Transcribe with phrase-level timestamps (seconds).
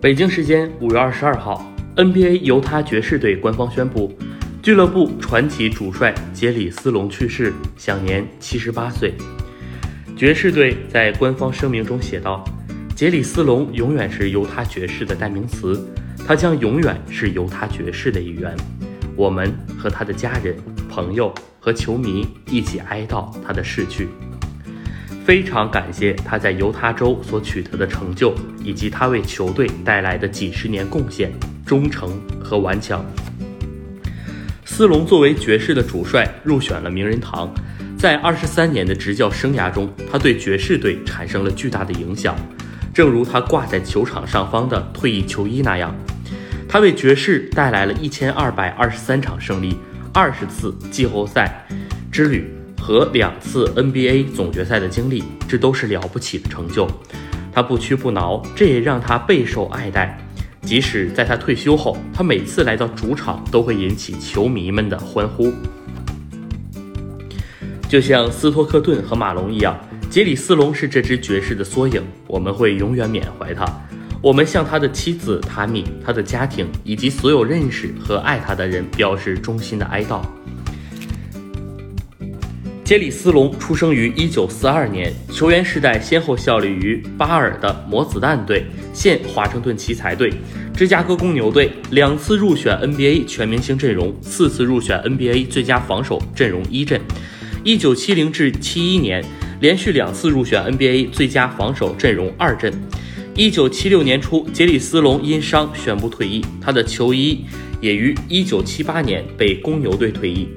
[0.00, 1.62] 北京时间五月二十二号
[1.94, 4.16] ，NBA 犹他爵士队官方宣布，
[4.62, 9.12] 俱乐部传奇主帅杰里斯隆去世，享年七十八岁。
[10.16, 12.42] 爵士队在官方声明中写道
[12.96, 15.86] ：“杰里斯隆永远是犹他爵士的代名词，
[16.26, 18.56] 他将永远是犹他爵士的一员。
[19.14, 20.56] 我们和他的家人、
[20.88, 24.08] 朋友和球迷一起哀悼他的逝去。”
[25.30, 28.34] 非常感谢他在犹他州所取得的成就，
[28.64, 31.30] 以及他为球队带来的几十年贡献、
[31.64, 33.00] 忠诚和顽强。
[34.64, 37.48] 斯隆作为爵士的主帅入选了名人堂，
[37.96, 42.34] 在二十三年的执教生涯中，他对爵士队产生了巨大的影响。
[42.92, 45.94] 正如他挂在球场上方的退役球衣那样，
[46.68, 49.76] 他为爵士带来了一千二百二十三场胜利、
[50.12, 51.68] 二十次季后赛
[52.10, 52.52] 之旅。
[52.80, 56.88] 和两次 NBA 总决赛的经历，这都是了不起的成就。
[57.52, 60.18] 他不屈不挠，这也让他备受爱戴。
[60.62, 65.52] 即使在他退休后，他每次来到主场都会引起球迷们的欢呼。
[67.88, 72.02] 就像斯托克顿和马龙一样，杰里斯隆是这支爵士的缩影。
[72.26, 73.66] 我们会永远缅怀他。
[74.22, 80.20] 我们向他的妻子塔米、他的家庭以及所有认识和爱他的人表示衷心的哀悼。
[82.90, 90.32] 杰里斯隆出生于1942年，球员时代先后效力于巴尔的魔子弹队、现华盛顿奇才队、
[90.74, 97.00] 芝加哥公牛队，两次入选 NBA 全明星阵容，四次入选 NBA 最佳防守阵容一阵。
[97.62, 99.24] 1970至71年，
[99.60, 102.72] 连续两次入选 NBA 最佳防守阵容二阵。
[103.36, 107.44] 1976年初，杰里斯隆因伤宣布退役，他的球衣
[107.80, 110.48] 也于1978年被公牛队退役。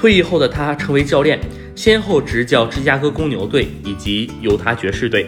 [0.00, 1.38] 退役后的他成为教练，
[1.76, 5.26] 先后执教芝加哥公牛队以及犹他爵士队，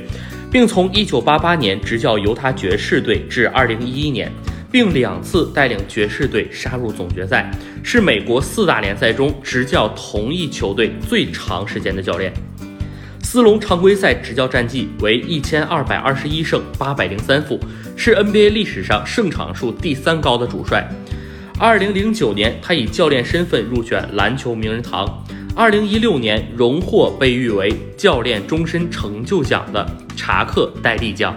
[0.51, 4.33] 并从1988年执教犹他爵士队至2011年，
[4.71, 7.51] 并两次带领爵士队杀入总决赛，
[7.83, 12.33] 是美国四大联赛中执教同一球队最长时间的教练。
[13.23, 17.61] 斯隆常规赛执教战绩为1221胜803负，
[17.95, 20.89] 是 NBA 历史上胜场数第三高的主帅。
[21.59, 25.25] 二零零九年，他以教练身份入选篮球名人堂。
[25.55, 29.87] 二零一六年，荣获被誉为教练终身成就奖的
[30.17, 31.37] 查克戴利奖。